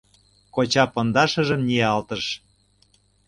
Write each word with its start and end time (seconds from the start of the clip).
—Коча 0.55 0.83
пондашыжым 0.93 1.61
ниялтыш. 1.67 2.23